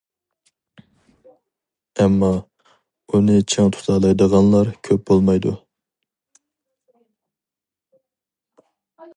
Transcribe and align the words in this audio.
ئەمما، 1.99 2.29
ئۇنى 3.17 3.35
چىڭ 3.55 3.69
تۇتالايدىغانلار 3.77 4.73
كۆپ 4.89 5.05
بولمايدۇ. 5.11 5.55